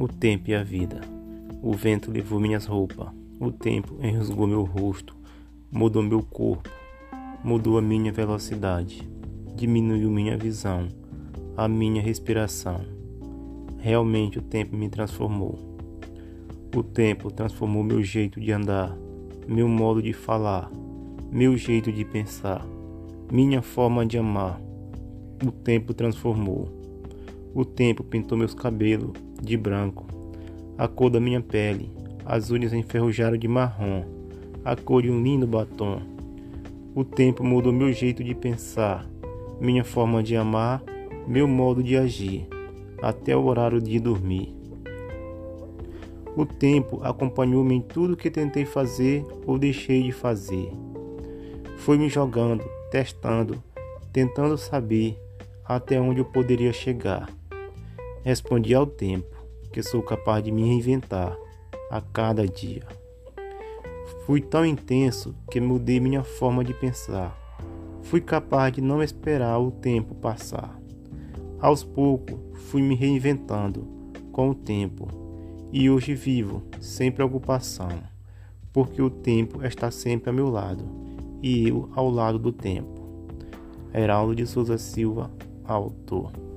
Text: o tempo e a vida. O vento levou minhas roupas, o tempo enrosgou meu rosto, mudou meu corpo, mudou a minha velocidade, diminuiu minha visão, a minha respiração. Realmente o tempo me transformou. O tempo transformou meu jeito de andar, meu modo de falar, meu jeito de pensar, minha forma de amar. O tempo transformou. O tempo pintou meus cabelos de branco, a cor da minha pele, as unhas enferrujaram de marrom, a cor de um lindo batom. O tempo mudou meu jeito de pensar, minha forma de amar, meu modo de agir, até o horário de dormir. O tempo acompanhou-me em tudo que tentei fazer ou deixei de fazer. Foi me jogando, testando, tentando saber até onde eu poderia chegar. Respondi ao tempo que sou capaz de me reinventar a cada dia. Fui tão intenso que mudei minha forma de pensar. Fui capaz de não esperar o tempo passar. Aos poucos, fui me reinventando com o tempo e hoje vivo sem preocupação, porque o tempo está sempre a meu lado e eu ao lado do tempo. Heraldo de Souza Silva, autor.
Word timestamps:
o 0.00 0.08
tempo 0.08 0.48
e 0.48 0.54
a 0.54 0.62
vida. 0.62 1.02
O 1.62 1.74
vento 1.74 2.10
levou 2.10 2.40
minhas 2.40 2.64
roupas, 2.64 3.08
o 3.38 3.52
tempo 3.52 3.98
enrosgou 4.02 4.46
meu 4.46 4.62
rosto, 4.64 5.14
mudou 5.70 6.02
meu 6.02 6.22
corpo, 6.22 6.70
mudou 7.44 7.76
a 7.76 7.82
minha 7.82 8.10
velocidade, 8.10 9.06
diminuiu 9.54 10.10
minha 10.10 10.38
visão, 10.38 10.88
a 11.54 11.68
minha 11.68 12.00
respiração. 12.00 12.80
Realmente 13.78 14.38
o 14.38 14.42
tempo 14.42 14.74
me 14.74 14.88
transformou. 14.88 15.58
O 16.74 16.82
tempo 16.82 17.30
transformou 17.30 17.84
meu 17.84 18.02
jeito 18.02 18.40
de 18.40 18.52
andar, 18.52 18.96
meu 19.46 19.68
modo 19.68 20.00
de 20.00 20.14
falar, 20.14 20.70
meu 21.30 21.58
jeito 21.58 21.92
de 21.92 22.06
pensar, 22.06 22.66
minha 23.30 23.60
forma 23.60 24.06
de 24.06 24.16
amar. 24.16 24.58
O 25.46 25.50
tempo 25.50 25.92
transformou. 25.92 26.70
O 27.54 27.66
tempo 27.66 28.02
pintou 28.02 28.38
meus 28.38 28.54
cabelos 28.54 29.12
de 29.42 29.56
branco, 29.56 30.06
a 30.76 30.86
cor 30.86 31.10
da 31.10 31.20
minha 31.20 31.40
pele, 31.40 31.90
as 32.24 32.50
unhas 32.50 32.72
enferrujaram 32.72 33.36
de 33.36 33.48
marrom, 33.48 34.04
a 34.64 34.76
cor 34.76 35.02
de 35.02 35.10
um 35.10 35.22
lindo 35.22 35.46
batom. 35.46 36.00
O 36.94 37.04
tempo 37.04 37.44
mudou 37.44 37.72
meu 37.72 37.92
jeito 37.92 38.22
de 38.22 38.34
pensar, 38.34 39.06
minha 39.60 39.84
forma 39.84 40.22
de 40.22 40.36
amar, 40.36 40.82
meu 41.26 41.46
modo 41.46 41.82
de 41.82 41.96
agir, 41.96 42.48
até 43.02 43.36
o 43.36 43.44
horário 43.44 43.80
de 43.80 43.98
dormir. 43.98 44.54
O 46.36 46.46
tempo 46.46 47.00
acompanhou-me 47.02 47.74
em 47.74 47.80
tudo 47.80 48.16
que 48.16 48.30
tentei 48.30 48.64
fazer 48.64 49.24
ou 49.46 49.58
deixei 49.58 50.02
de 50.02 50.12
fazer. 50.12 50.72
Foi 51.78 51.98
me 51.98 52.08
jogando, 52.08 52.64
testando, 52.90 53.62
tentando 54.12 54.56
saber 54.56 55.18
até 55.64 56.00
onde 56.00 56.20
eu 56.20 56.24
poderia 56.24 56.72
chegar. 56.72 57.28
Respondi 58.22 58.74
ao 58.74 58.86
tempo 58.86 59.34
que 59.72 59.82
sou 59.82 60.02
capaz 60.02 60.44
de 60.44 60.52
me 60.52 60.62
reinventar 60.62 61.38
a 61.90 62.02
cada 62.02 62.46
dia. 62.46 62.86
Fui 64.26 64.42
tão 64.42 64.64
intenso 64.64 65.34
que 65.50 65.58
mudei 65.58 65.98
minha 65.98 66.22
forma 66.22 66.62
de 66.62 66.74
pensar. 66.74 67.34
Fui 68.02 68.20
capaz 68.20 68.74
de 68.74 68.82
não 68.82 69.02
esperar 69.02 69.58
o 69.58 69.70
tempo 69.70 70.14
passar. 70.14 70.78
Aos 71.58 71.82
poucos, 71.82 72.38
fui 72.68 72.82
me 72.82 72.94
reinventando 72.94 73.88
com 74.32 74.50
o 74.50 74.54
tempo 74.54 75.08
e 75.72 75.88
hoje 75.88 76.14
vivo 76.14 76.62
sem 76.78 77.10
preocupação, 77.10 78.02
porque 78.70 79.00
o 79.00 79.08
tempo 79.08 79.64
está 79.64 79.90
sempre 79.90 80.28
a 80.28 80.32
meu 80.32 80.50
lado 80.50 80.84
e 81.42 81.68
eu 81.68 81.88
ao 81.94 82.10
lado 82.10 82.38
do 82.38 82.52
tempo. 82.52 83.00
Heraldo 83.94 84.34
de 84.34 84.46
Souza 84.46 84.76
Silva, 84.76 85.30
autor. 85.64 86.49